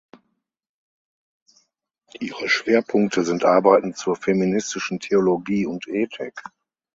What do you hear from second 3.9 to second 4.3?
zur